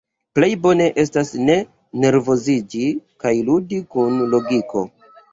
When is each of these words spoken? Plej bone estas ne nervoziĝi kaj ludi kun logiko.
Plej 0.37 0.47
bone 0.61 0.85
estas 1.01 1.27
ne 1.49 1.57
nervoziĝi 2.05 2.85
kaj 3.25 3.33
ludi 3.51 3.83
kun 3.97 4.17
logiko. 4.33 4.83